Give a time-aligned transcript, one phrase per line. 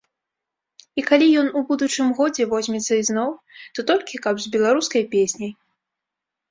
[1.01, 3.31] І калі ён у будучым годзе возьмецца ізноў,
[3.77, 5.51] то толькі каб з беларускай песняй.